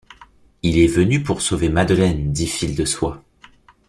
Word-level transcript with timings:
Il 0.63 0.79
est 0.79 0.87
venu 0.87 1.21
pour 1.21 1.41
sauver 1.41 1.69
Madeleine, 1.69 2.31
dit 2.33 2.47
Fil-de-Soie 2.47 3.23